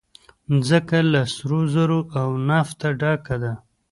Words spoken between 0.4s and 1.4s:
مځکه له